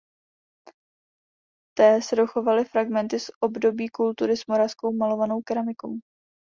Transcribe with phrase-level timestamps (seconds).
[1.65, 5.97] V té se dochovaly fragmenty z období kultury s moravskou malovanou keramikou.